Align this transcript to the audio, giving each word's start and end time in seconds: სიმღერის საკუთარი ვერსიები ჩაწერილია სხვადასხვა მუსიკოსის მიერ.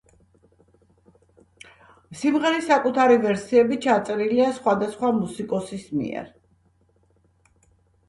სიმღერის 2.23 2.65
საკუთარი 2.71 3.21
ვერსიები 3.27 3.79
ჩაწერილია 3.87 4.51
სხვადასხვა 4.59 5.15
მუსიკოსის 5.23 5.89
მიერ. 6.03 6.37